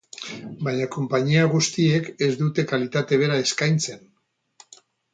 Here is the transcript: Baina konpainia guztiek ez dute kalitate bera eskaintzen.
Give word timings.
Baina 0.67 0.87
konpainia 0.95 1.43
guztiek 1.51 2.11
ez 2.29 2.31
dute 2.41 2.67
kalitate 2.75 3.23
bera 3.25 3.39
eskaintzen. 3.47 4.07